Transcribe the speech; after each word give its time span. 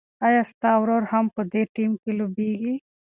ایا 0.27 0.41
ستا 0.51 0.71
ورور 0.81 1.03
هم 1.11 1.25
په 1.35 1.41
دې 1.51 1.63
ټیم 1.75 1.91
کې 2.01 2.11
لوبېږي؟ 2.19 2.75